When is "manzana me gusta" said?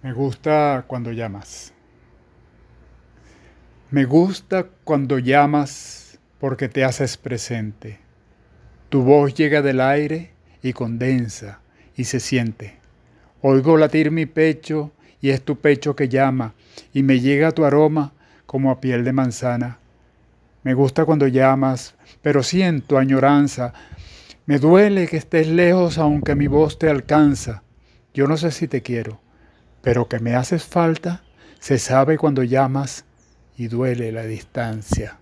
19.12-21.06